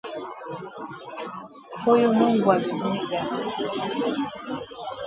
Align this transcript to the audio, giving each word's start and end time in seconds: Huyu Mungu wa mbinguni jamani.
Huyu 1.85 2.13
Mungu 2.13 2.49
wa 2.49 2.59
mbinguni 2.59 3.07
jamani. 3.07 3.53